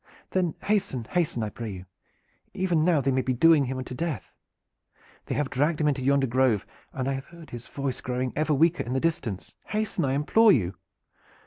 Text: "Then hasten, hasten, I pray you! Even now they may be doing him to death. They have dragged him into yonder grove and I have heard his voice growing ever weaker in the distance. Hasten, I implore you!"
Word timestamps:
"Then 0.31 0.55
hasten, 0.63 1.03
hasten, 1.11 1.43
I 1.43 1.49
pray 1.51 1.69
you! 1.69 1.85
Even 2.55 2.83
now 2.83 3.01
they 3.01 3.11
may 3.11 3.21
be 3.21 3.33
doing 3.33 3.65
him 3.65 3.83
to 3.83 3.93
death. 3.93 4.33
They 5.27 5.35
have 5.35 5.51
dragged 5.51 5.79
him 5.79 5.87
into 5.87 6.01
yonder 6.01 6.25
grove 6.25 6.65
and 6.91 7.07
I 7.07 7.13
have 7.13 7.25
heard 7.25 7.51
his 7.51 7.67
voice 7.67 8.01
growing 8.01 8.33
ever 8.35 8.55
weaker 8.55 8.81
in 8.81 8.93
the 8.93 8.99
distance. 8.99 9.53
Hasten, 9.67 10.03
I 10.03 10.13
implore 10.13 10.51
you!" 10.51 10.73